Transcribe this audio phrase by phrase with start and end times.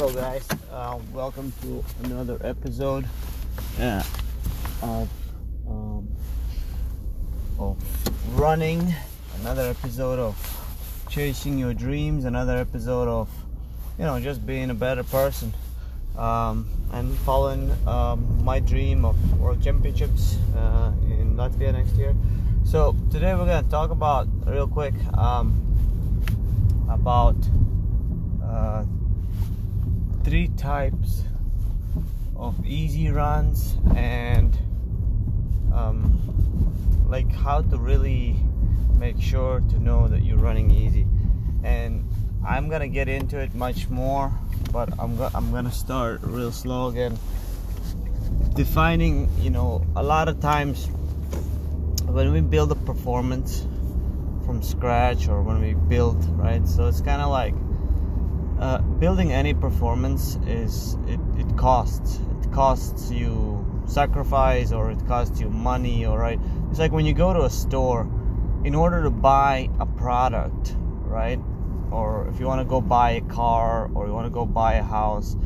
[0.00, 0.48] Hello, guys.
[0.72, 3.04] Uh, welcome to another episode
[3.78, 4.02] uh,
[4.80, 5.10] of
[5.68, 6.08] um,
[7.58, 7.76] of
[8.40, 8.94] running.
[9.42, 10.34] Another episode of
[11.10, 12.24] chasing your dreams.
[12.24, 13.28] Another episode of
[13.98, 15.52] you know just being a better person
[16.16, 22.16] um, and following um, my dream of World Championships uh, in Latvia next year.
[22.64, 25.60] So today we're gonna talk about real quick um,
[26.88, 27.36] about.
[30.60, 31.22] Types
[32.36, 34.54] of easy runs and
[35.72, 38.36] um, like how to really
[38.94, 41.06] make sure to know that you're running easy.
[41.64, 42.06] And
[42.46, 44.30] I'm gonna get into it much more
[44.70, 47.18] but I'm, go- I'm gonna start real slow again.
[48.54, 50.88] Defining you know a lot of times
[52.06, 53.66] when we build a performance
[54.44, 56.66] from scratch or when we build right?
[56.68, 57.54] So it's kind of like
[58.60, 62.20] uh, building any performance is it, it costs.
[62.42, 66.38] It costs you sacrifice or it costs you money all right?
[66.70, 68.02] It's like when you go to a store
[68.64, 71.40] in order to buy a product right
[71.90, 74.74] or if you want to go buy a car or you want to go buy
[74.74, 75.36] a house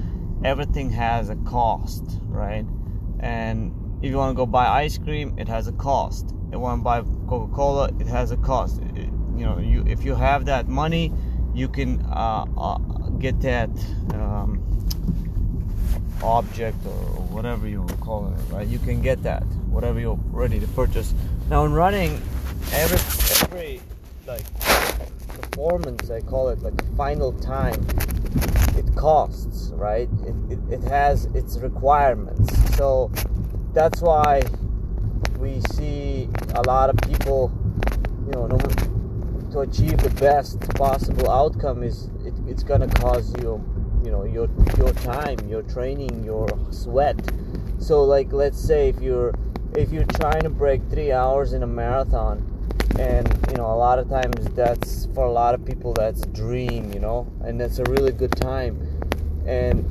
[0.44, 2.66] everything has a cost right?
[3.20, 6.34] And if you want to go buy ice cream it has a cost.
[6.48, 8.82] If you want to buy coca-cola it has a cost.
[8.96, 11.12] It, you know you if you have that money
[11.54, 12.78] you can uh, uh,
[13.24, 13.70] get that
[14.12, 14.60] um,
[16.22, 18.68] object or whatever you call it, right?
[18.68, 21.14] You can get that, whatever you're ready to purchase.
[21.48, 22.20] Now, in running,
[22.70, 22.98] every
[23.40, 23.80] every
[24.26, 24.44] like
[25.28, 27.86] performance, I call it like final time,
[28.76, 30.10] it costs, right?
[30.26, 32.76] It, it, it has its requirements.
[32.76, 33.10] So
[33.72, 34.42] that's why
[35.38, 37.50] we see a lot of people,
[38.26, 38.58] you know, no,
[39.52, 42.10] to achieve the best possible outcome is
[42.46, 43.62] it's gonna cause you
[44.04, 47.18] you know your your time your training your sweat.
[47.78, 49.34] So like let's say if you're
[49.74, 52.50] if you're trying to break three hours in a marathon
[52.98, 56.26] and you know a lot of times that's for a lot of people that's a
[56.28, 58.78] dream you know and that's a really good time.
[59.46, 59.90] And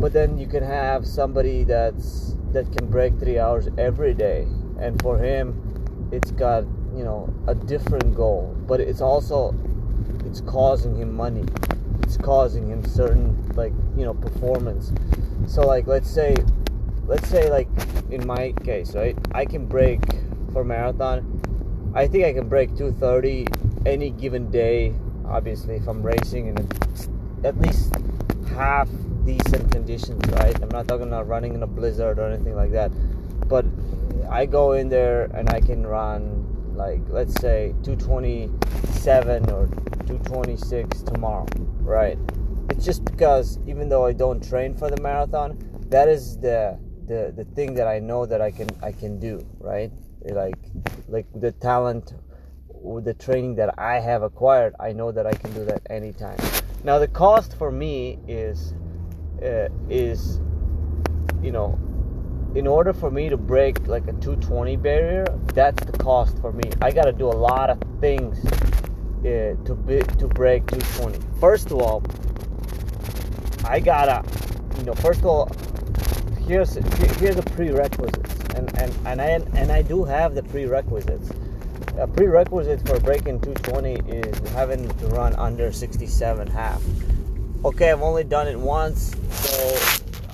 [0.00, 4.46] but then you can have somebody that's that can break three hours every day.
[4.78, 6.64] And for him it's got
[6.94, 8.54] you know a different goal.
[8.66, 9.54] But it's also
[10.26, 11.44] it's causing him money
[12.16, 14.92] causing him certain like you know performance.
[15.46, 16.36] So like let's say
[17.06, 17.68] let's say like
[18.10, 20.00] in my case right i can break
[20.52, 21.40] for marathon.
[21.94, 23.46] I think i can break 230
[23.86, 24.94] any given day
[25.26, 26.56] obviously if i'm racing in
[27.44, 27.94] at least
[28.48, 28.88] half
[29.24, 30.54] decent conditions right?
[30.62, 32.90] I'm not talking about running in a blizzard or anything like that.
[33.48, 33.64] But
[34.30, 37.74] i go in there and i can run like let's say
[39.04, 39.66] 227 or
[40.06, 41.46] 226 tomorrow
[41.80, 42.18] right?
[42.70, 45.58] It's just because even though i don't train for the marathon
[45.90, 49.46] that is the the the thing that i know that i can i can do
[49.58, 49.92] right?
[50.22, 50.70] Like
[51.08, 52.14] like the talent
[52.68, 56.38] with the training that i have acquired i know that i can do that anytime.
[56.82, 58.74] Now the cost for me is
[59.42, 60.40] uh, is
[61.42, 61.78] you know
[62.54, 66.62] in order for me to break like a 220 barrier, that's the cost for me.
[66.80, 68.38] I got to do a lot of things
[69.24, 71.18] to be, to break 220.
[71.40, 72.02] First of all,
[73.64, 74.22] I gotta,
[74.78, 75.50] you know, first of all,
[76.46, 81.30] here's here's the prerequisites, and and and I and I do have the prerequisites.
[81.98, 86.82] A prerequisite for breaking 220 is having to run under 67 half.
[87.64, 89.78] Okay, I've only done it once, so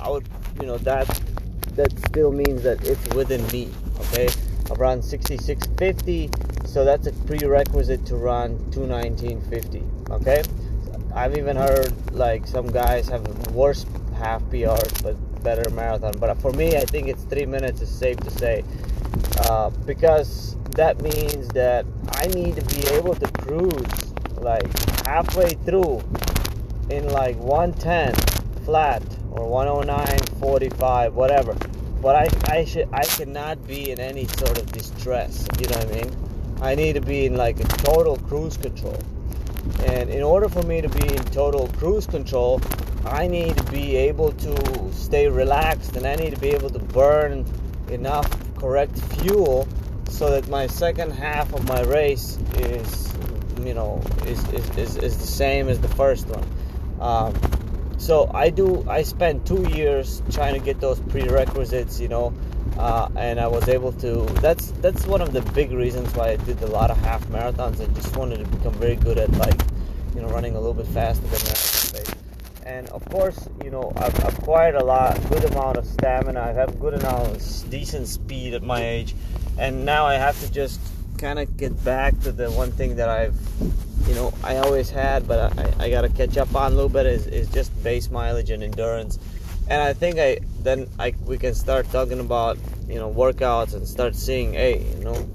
[0.00, 0.26] I would,
[0.60, 1.06] you know, that
[1.74, 3.70] that still means that it's within me.
[4.00, 4.28] Okay,
[4.70, 6.30] I've run 6650,
[6.70, 9.82] so that's a prerequisite to run 21950.
[10.10, 10.44] Okay,
[11.16, 13.84] I've even heard like some guys have worse
[14.16, 16.14] half PRs but better marathon.
[16.20, 18.62] But for me, I think it's three minutes is safe to say
[19.48, 24.70] uh, because that means that I need to be able to cruise like
[25.04, 26.02] halfway through
[26.88, 28.14] in like 110
[28.64, 29.02] flat
[29.32, 31.54] or 109 45 whatever
[32.00, 35.92] but i i should i cannot be in any sort of distress you know what
[35.92, 36.29] i mean
[36.62, 38.98] i need to be in like a total cruise control
[39.86, 42.60] and in order for me to be in total cruise control
[43.04, 46.78] i need to be able to stay relaxed and i need to be able to
[46.78, 47.44] burn
[47.90, 49.66] enough correct fuel
[50.08, 53.12] so that my second half of my race is
[53.64, 56.44] you know is is, is, is the same as the first one
[57.00, 57.34] um,
[58.00, 58.84] so I do.
[58.88, 62.32] I spent two years trying to get those prerequisites, you know,
[62.80, 64.24] uh, and I was able to.
[64.40, 67.80] That's that's one of the big reasons why I did a lot of half marathons.
[67.80, 69.60] I just wanted to become very good at like,
[70.14, 72.14] you know, running a little bit faster than marathon pace.
[72.64, 76.40] and of course, you know, I've acquired a lot, good amount of stamina.
[76.40, 77.36] I have good amount
[77.68, 79.14] decent speed at my age,
[79.58, 80.80] and now I have to just
[81.18, 83.36] kind of get back to the one thing that I've,
[84.08, 86.88] you know, I always had, but I, I got to catch up on a little
[86.88, 89.18] bit is, is just base mileage and endurance.
[89.70, 92.58] And I think I then I we can start talking about
[92.88, 95.28] you know workouts and start seeing, hey, you know,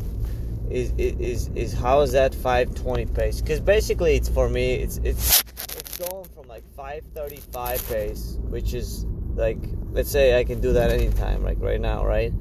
[0.70, 3.40] is is is how is that 520 pace?
[3.40, 5.42] Because basically, it's for me, it's it's
[5.78, 9.06] it's going from like 535 pace, which is
[9.36, 9.58] like
[9.92, 12.34] let's say I can do that anytime, like right now, right?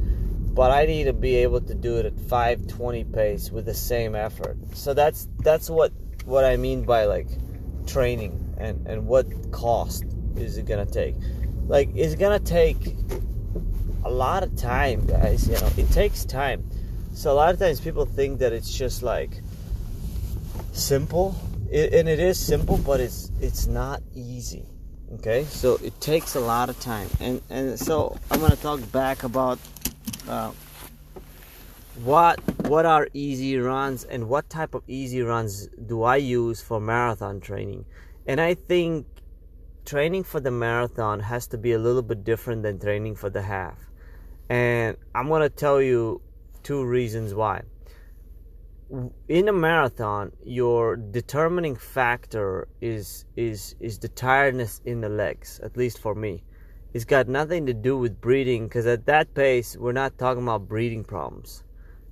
[0.52, 4.16] But I need to be able to do it at 520 pace with the same
[4.16, 4.56] effort.
[4.74, 5.92] So that's that's what
[6.24, 7.28] what I mean by like
[7.86, 10.04] training and and what cost
[10.36, 11.14] is it gonna take?
[11.66, 12.96] Like it's gonna take
[14.04, 15.48] a lot of time, guys.
[15.48, 16.68] You know, it takes time
[17.14, 19.40] so a lot of times people think that it's just like
[20.72, 21.36] simple,
[21.70, 24.66] it, and it is simple, but it's it's not easy.
[25.14, 29.22] Okay, so it takes a lot of time, and and so I'm gonna talk back
[29.22, 29.60] about
[30.28, 30.50] uh,
[32.02, 36.80] what what are easy runs and what type of easy runs do I use for
[36.80, 37.84] marathon training,
[38.26, 39.06] and I think
[39.84, 43.42] training for the marathon has to be a little bit different than training for the
[43.42, 43.78] half,
[44.48, 46.20] and I'm gonna tell you
[46.62, 47.62] two reasons why.
[49.28, 55.60] In a marathon, your determining factor is is is the tiredness in the legs.
[55.62, 56.44] At least for me,
[56.92, 60.68] it's got nothing to do with breathing because at that pace, we're not talking about
[60.68, 61.64] breathing problems.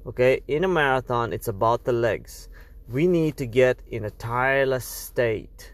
[0.06, 2.48] Okay, in a marathon, it's about the legs.
[2.88, 5.71] We need to get in a tireless state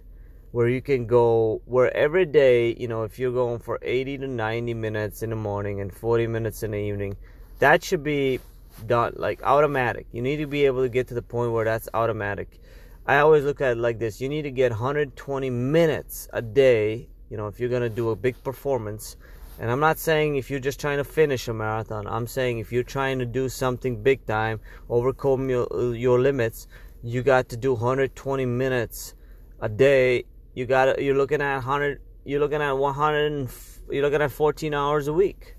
[0.52, 4.26] where you can go where every day, you know, if you're going for 80 to
[4.26, 7.16] 90 minutes in the morning and 40 minutes in the evening,
[7.58, 8.40] that should be
[8.86, 10.06] done like automatic.
[10.12, 12.60] You need to be able to get to the point where that's automatic.
[13.06, 14.20] I always look at it like this.
[14.20, 18.10] You need to get 120 minutes a day you know if you're going to do
[18.10, 19.16] a big performance.
[19.60, 22.06] And i'm not saying if you're just trying to finish a marathon.
[22.06, 26.68] I'm saying if you're trying to do something big time overcome your, your limits
[27.02, 29.14] you got to do 120 minutes
[29.60, 30.24] a day
[30.58, 33.48] you got you're looking at 100 you're looking at 100
[33.90, 35.56] you're looking at 14 hours a week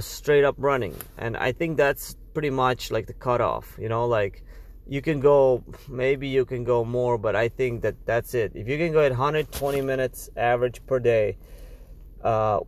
[0.00, 3.78] straight up running and i think that's pretty much like the cutoff.
[3.80, 4.42] You know, like
[4.86, 8.52] you can go maybe you can go more, but I think that that's it.
[8.54, 11.38] If you can go at 120 minutes average per day,
[12.22, 12.60] uh,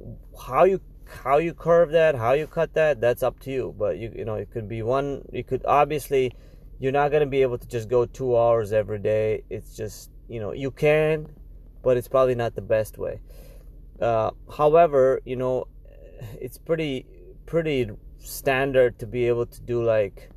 [0.46, 0.80] how you
[1.22, 3.74] how you curve that, how you cut that, that's up to you.
[3.76, 5.22] But you you know it could be one.
[5.32, 6.32] You could obviously
[6.78, 9.42] you're not gonna be able to just go two hours every day.
[9.50, 11.28] It's just you know you can,
[11.86, 13.20] but it's probably not the best way.
[14.02, 15.68] Uh, however, you know
[16.40, 17.06] it's pretty
[17.46, 17.88] pretty
[18.18, 20.28] standard to be able to do like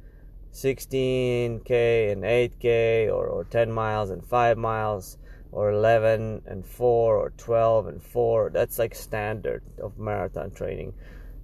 [0.53, 5.17] 16k and 8k or, or 10 miles and 5 miles
[5.51, 10.93] or 11 and 4 or 12 and 4 that's like standard of marathon training.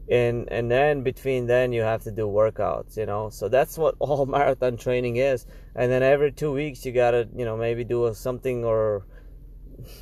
[0.07, 3.31] And and then between then you have to do workouts you know?
[3.31, 5.47] So that's what all marathon training is.
[5.75, 9.07] And then every two weeks you gotta you know maybe do something or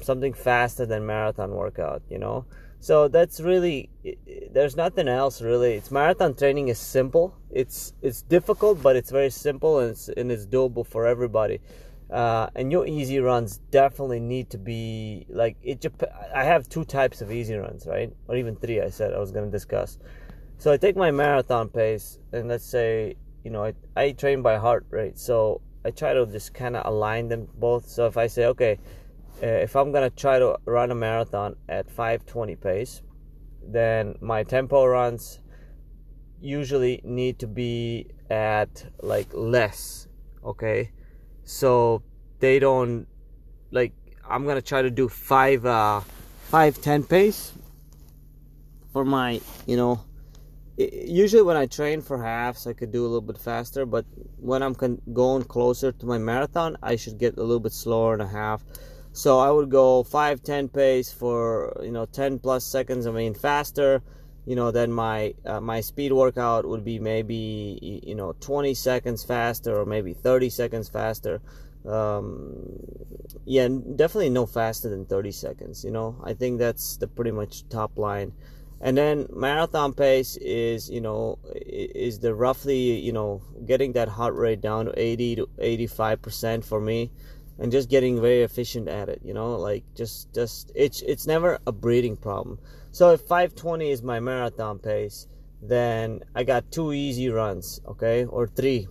[0.02, 2.46] something faster than marathon workout you know?
[2.84, 3.90] So that's really
[4.52, 5.76] there's nothing else really.
[5.76, 7.34] It's marathon training is simple.
[7.50, 11.62] It's it's difficult but it's very simple and it's, and it's doable for everybody.
[12.12, 15.86] Uh, and your easy runs definitely need to be like it
[16.36, 18.12] i have two types of easy runs right?
[18.28, 19.98] Or even three i said i was going to discuss.
[20.58, 24.58] So i take my marathon pace and let's say you know i, I train by
[24.58, 27.88] heart rate so i try to just kind of align them both.
[27.88, 28.78] So if i say okay
[29.42, 33.02] uh, if I'm gonna try to run a marathon at 520 pace,
[33.66, 35.40] then my tempo runs
[36.40, 40.08] usually need to be at like less.
[40.44, 40.92] Okay,
[41.44, 42.04] so
[42.40, 43.08] they don't
[43.72, 43.94] like.
[44.30, 46.02] I'm gonna try to do five uh,
[46.50, 47.54] five ten pace
[48.92, 50.04] for my you know.
[50.76, 54.06] Usually when I train for halves, I could do a little bit faster, but
[54.38, 58.14] when I'm con- going closer to my marathon, I should get a little bit slower
[58.14, 58.64] and a half
[59.14, 63.36] so I would go 5 10 pace for you know 10 plus seconds I mean
[63.36, 64.02] faster
[64.46, 69.24] you know then my uh, my speed workout would be maybe you know 20 seconds
[69.24, 71.42] faster or maybe 30 seconds faster.
[71.86, 72.80] Um,
[73.46, 76.20] yeah definitely no faster than 30 seconds you know?
[76.24, 78.34] I think that's the pretty much top line.
[78.82, 84.34] And then marathon pace is you know is the roughly you know getting that heart
[84.34, 87.12] rate down to 80 to 85 percent for me
[87.60, 91.60] and just getting very efficient at it you know like just just it's it's never
[91.68, 92.60] a breathing problem
[92.92, 95.28] so if 520 is my marathon pace
[95.62, 98.88] then i got two easy runs okay or three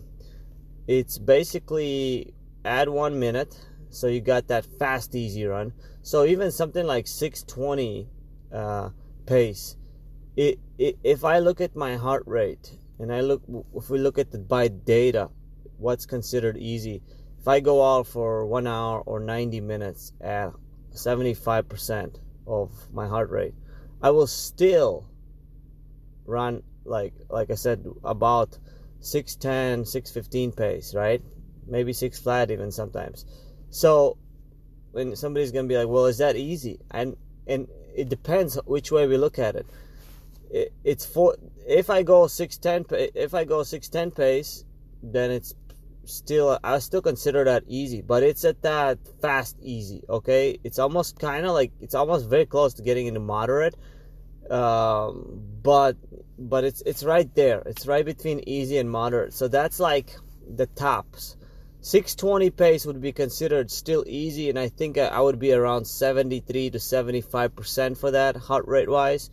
[0.87, 3.55] it's basically add one minute
[3.93, 5.75] So you got that fast, easy run.
[6.01, 8.09] So even something like 620
[8.51, 8.89] uh,
[9.27, 9.77] pace,
[10.35, 13.43] it, it, if I look at my heart rate and I look,
[13.77, 15.29] if we look at the by data,
[15.77, 17.03] what's considered easy.
[17.43, 20.53] If I go out for one hour or 90 minutes at
[20.93, 23.55] 75% of my heart rate,
[24.01, 25.11] I will still
[26.25, 28.57] run like like I said about
[29.01, 31.21] 610, 615 pace, right?
[31.67, 33.27] Maybe six flat even sometimes.
[33.71, 34.19] So
[34.93, 37.17] when somebody's gonna be like, "Well, is that easy?" and
[37.49, 39.67] and it depends which way we look at it.
[40.49, 41.35] it it's for
[41.67, 44.65] if I go 610 if I go 610 pace,
[45.03, 45.55] then it's
[46.05, 50.03] still I still consider that easy, but it's at that fast easy.
[50.09, 53.77] Okay, it's almost kind of like it's almost very close to getting into moderate,
[54.51, 55.97] um, but
[56.39, 57.63] but it's it's right there.
[57.67, 59.35] It's right between easy and moderate.
[59.35, 60.11] So that's like
[60.49, 61.37] the tops.
[61.85, 66.71] 620 pace would be considered still easy, and I think I would be around 73
[66.71, 69.31] to 75 percent for that heart rate wise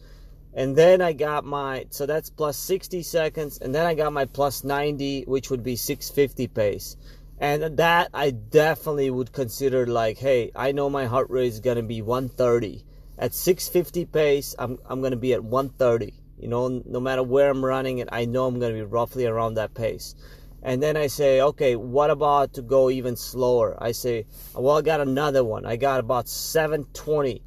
[0.54, 4.26] and then I got my so that's plus 60 seconds and then I got my
[4.26, 6.98] plus 90 which would be 650 pace.
[7.38, 11.84] And that I definitely would consider like hey I know my heart rate is gonna
[11.84, 12.84] be 130
[13.18, 17.64] at 650 pace I'm, I'm gonna be at 130 you know no matter where I'm
[17.64, 20.16] running it I know I'm gonna be roughly around that pace.
[20.64, 23.78] And then I say okay what about to go even slower?
[23.80, 24.26] I say
[24.56, 25.68] well I got another one.
[25.68, 27.44] I got about 720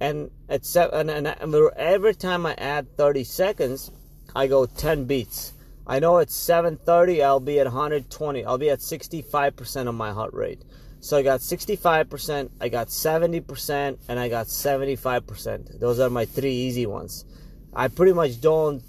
[0.00, 3.90] and at seven and, and every time I add 30 seconds,
[4.34, 5.52] I go 10 beats.
[5.86, 8.44] I know at 7:30 I'll be at 120.
[8.44, 10.62] I'll be at 65% of my heart rate.
[11.00, 15.80] So I got 65%, I got 70%, and I got 75%.
[15.80, 17.24] Those are my three easy ones.
[17.72, 18.82] I pretty much don't.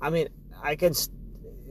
[0.00, 0.28] I mean,
[0.62, 0.94] I can.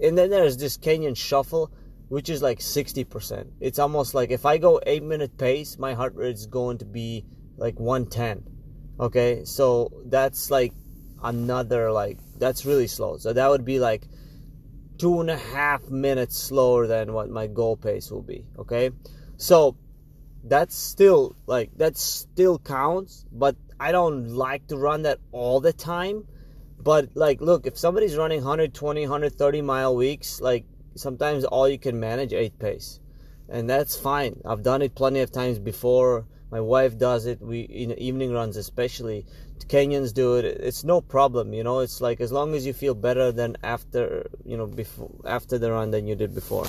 [0.02, 1.72] And then there's this Kenyan Shuffle,
[2.10, 3.48] which is like 60%.
[3.60, 6.86] It's almost like if I go eight minute pace, my heart rate is going to
[6.86, 7.24] be
[7.62, 8.44] like 110
[9.02, 9.44] okay?
[9.44, 10.74] So that's like
[11.22, 13.18] another like that's really slow.
[13.18, 14.04] So that would be like
[14.98, 18.92] two and a half minutes slower than what my goal pace will be okay?
[19.38, 19.76] So
[20.44, 25.72] that's still like that still counts but i don't like to run that all the
[25.72, 26.26] time.
[26.80, 30.66] But like look if somebody's running 120 130 mile weeks like
[30.96, 33.00] sometimes all you can manage eight pace
[33.50, 34.42] and that's fine.
[34.46, 37.42] I've done it plenty of times before my wife does it.
[37.42, 39.26] We in evening runs especially.
[39.68, 40.44] Kenyans do it.
[40.44, 41.80] It's no problem you know.
[41.80, 45.72] It's like as long as you feel better than after you know before after the
[45.72, 46.66] run than you did before.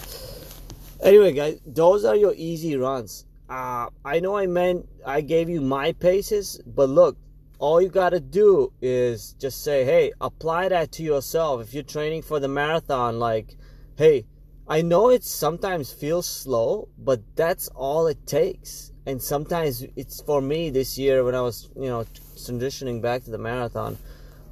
[1.03, 3.27] Anyway guys those are your easy runs.
[3.49, 7.19] Uh, i know i meant i gave you my paces but look
[7.59, 11.61] all you got to do is just say hey apply that to yourself.
[11.61, 13.57] If you're training for the marathon like
[13.99, 14.25] hey
[14.69, 20.40] i know it sometimes feels slow but that's all it takes and sometimes it's for
[20.40, 22.04] me this year when I was you know
[22.37, 23.99] transitioning back to the marathon,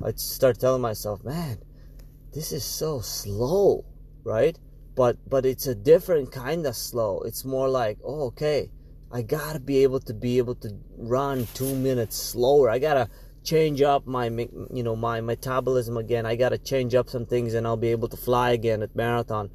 [0.05, 1.59] I start telling myself, man,
[2.33, 3.85] this is so slow,
[4.25, 4.59] right?
[4.95, 7.23] But but it's a different kind of slow.
[7.23, 8.71] It's more like, oh, okay,
[9.13, 12.71] I gotta be able to be able to run two minutes slower.
[12.71, 13.09] I gotta
[13.43, 16.27] change up my you know my metabolism again.
[16.27, 19.51] I gotta change up some things, and I'll be able to fly again at marathon.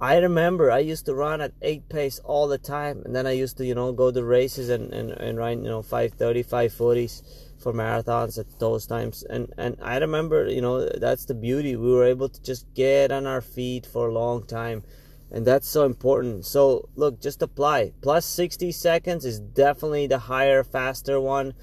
[0.00, 3.30] I remember I used to run at 8 pace all the time and then I
[3.30, 7.22] used to you know go to races and, and, and run you know 530 540s
[7.58, 9.24] for marathons at those times.
[9.30, 11.76] And and I remember you know that's the beauty.
[11.76, 14.84] We were able to just get on our feet for a long time
[15.30, 16.44] and that's so important.
[16.44, 17.92] So look just apply.
[18.02, 21.54] Plus 60 seconds is definitely the higher faster one.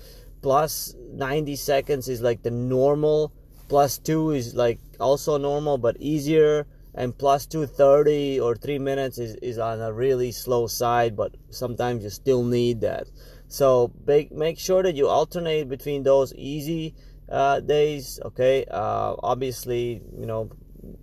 [0.41, 3.31] Plus 90 seconds is like the normal.
[3.69, 9.35] Plus 2 is like also normal but easier and plus 230 or 3 minutes is,
[9.35, 13.07] is on a really slow side but sometimes you still need that.
[13.47, 16.95] So make, make sure that you alternate between those easy
[17.29, 18.65] uh, days okay?
[18.69, 20.51] Uh, obviously you know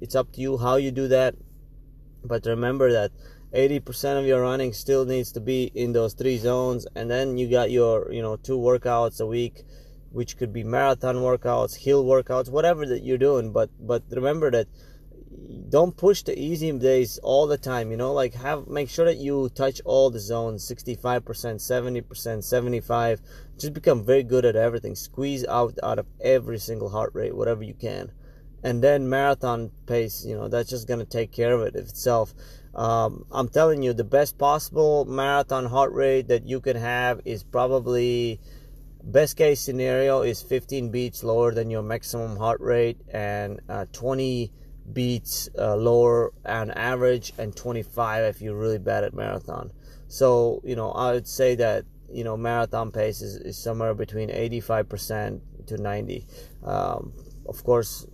[0.01, 1.35] it's up to you how you do that.
[2.23, 3.13] But remember that
[3.53, 6.87] 80% of your running still needs to be in those three zones.
[6.95, 9.65] And then you got your you know two workouts a week
[10.13, 13.53] which could be marathon workouts hill workouts whatever that you're doing.
[13.53, 14.69] But but remember that
[15.69, 19.19] don't push the easy days all the time you know like have make sure that
[19.19, 23.21] you touch all the zones 65% 70% 75
[23.61, 24.97] just become very good at everything.
[24.97, 28.11] Squeeze out out of every single heart rate whatever you can.
[28.63, 32.35] And then marathon pace you know that's just gonna take care of it itself.
[32.73, 37.43] Um, i'm telling you the best possible marathon heart rate that you can have is
[37.43, 38.41] probably
[39.03, 44.53] best case scenario is 15 beats lower than your maximum heart rate and uh, 20
[44.95, 49.73] beats uh, lower on average and 25 if you're really bad at marathon.
[50.09, 54.29] So, you know, I would say that, you know, marathon pace is, is somewhere between
[54.29, 56.27] 85% to 90.
[56.65, 57.13] Um,
[57.47, 58.07] of course,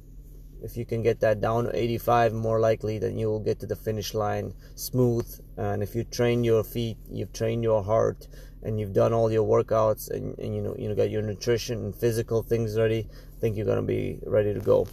[0.62, 3.66] if you can get that down to 85 more likely then you will get to
[3.66, 5.28] the finish line smooth.
[5.56, 8.26] And if you train your feet you've trained your heart
[8.62, 11.84] and you've done all your workouts and, and you know you know got your nutrition
[11.84, 13.06] and physical things ready
[13.36, 14.88] I think you're gonna be ready to go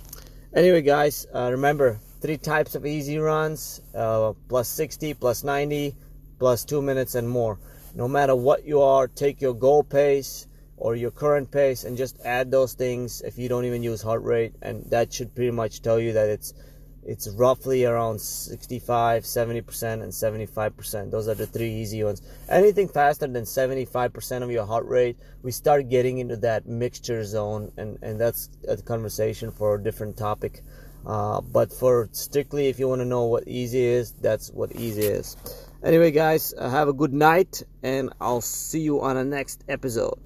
[0.56, 5.96] anyway guys uh, remember three types of easy runs uh, plus 60 plus 90
[6.40, 7.60] plus two minutes and more.
[7.96, 12.20] No matter what you are take your goal pace or your current pace and just
[12.24, 15.82] add those things if you don't even use heart rate and that should pretty much
[15.82, 16.54] tell you that it's
[17.06, 22.22] it's roughly around 65 70% and 75% those are the three easy ones.
[22.50, 27.72] Anything faster than 75% of your heart rate we start getting into that mixture zone
[27.78, 30.62] and and that's a conversation for a different topic.
[31.06, 35.04] Uh, but for strictly if you want to know what easy is that's what easy
[35.04, 35.36] is.
[35.84, 40.18] Anyway guys uh, have a good night and i'll see you on the next episode